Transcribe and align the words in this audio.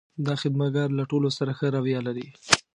دا 0.25 0.33
خدمتګر 0.41 0.87
له 0.99 1.03
ټولو 1.11 1.29
سره 1.37 1.51
ښه 1.57 1.67
رویه 1.75 2.01
لري. 2.07 2.27